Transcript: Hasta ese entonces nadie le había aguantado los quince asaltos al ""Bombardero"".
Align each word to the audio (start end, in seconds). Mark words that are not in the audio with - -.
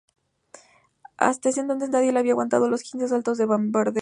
Hasta 1.17 1.49
ese 1.49 1.59
entonces 1.61 1.89
nadie 1.91 2.11
le 2.11 2.17
había 2.17 2.31
aguantado 2.31 2.67
los 2.67 2.81
quince 2.81 3.05
asaltos 3.05 3.39
al 3.39 3.45
""Bombardero"". 3.45 3.99